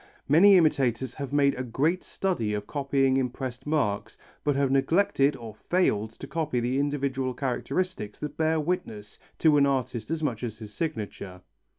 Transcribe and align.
Many 0.27 0.55
imitators 0.57 1.13
have 1.13 1.31
made 1.31 1.53
a 1.53 1.63
great 1.63 2.03
study 2.03 2.55
of 2.55 2.65
copying 2.65 3.17
impressed 3.17 3.67
marks, 3.67 4.17
but 4.43 4.55
have 4.55 4.71
neglected 4.71 5.35
or 5.35 5.53
failed 5.53 6.09
to 6.09 6.25
copy 6.25 6.59
the 6.59 6.79
individual 6.79 7.35
characteristics 7.35 8.17
that 8.17 8.35
bear 8.35 8.59
witness 8.59 9.19
to 9.37 9.57
an 9.57 9.67
artist 9.67 10.09
as 10.09 10.23
much 10.23 10.41
as 10.43 10.57
his 10.57 10.73
signature. 10.73 11.41